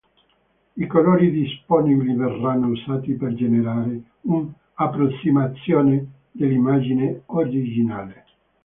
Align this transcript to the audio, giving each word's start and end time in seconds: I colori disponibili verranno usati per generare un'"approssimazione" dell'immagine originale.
I 0.77 0.87
colori 0.87 1.29
disponibili 1.29 2.15
verranno 2.15 2.69
usati 2.69 3.13
per 3.13 3.35
generare 3.35 4.01
un'"approssimazione" 4.21 6.07
dell'immagine 6.31 7.21
originale. 7.27 8.25